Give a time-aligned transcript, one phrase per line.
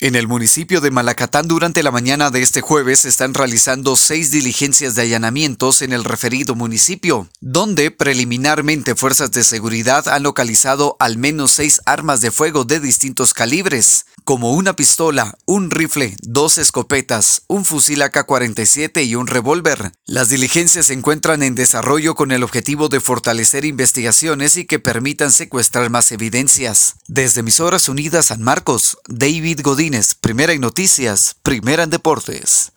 [0.00, 4.30] En el municipio de Malacatán durante la mañana de este jueves se están realizando seis
[4.30, 11.18] diligencias de allanamientos en el referido municipio, donde preliminarmente fuerzas de seguridad han localizado al
[11.18, 17.44] menos seis armas de fuego de distintos calibres, como una pistola, un rifle, dos escopetas,
[17.46, 19.92] un fusil AK-47 y un revólver.
[20.04, 25.32] Las diligencias se encuentran en desarrollo con el objetivo de fortalecer investigaciones y que permitan
[25.32, 26.96] secuestrar más evidencias.
[27.06, 32.72] Desde Emisoras Unidas San Marcos, David Godínez, Primera en Noticias, Primera en Deportes.